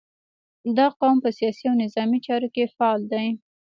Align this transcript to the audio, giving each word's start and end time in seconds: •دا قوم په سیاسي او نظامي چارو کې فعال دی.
•دا 0.77 0.87
قوم 0.99 1.15
په 1.23 1.29
سیاسي 1.37 1.65
او 1.69 1.75
نظامي 1.83 2.19
چارو 2.27 2.47
کې 2.55 2.71
فعال 2.75 3.01
دی. 3.11 3.27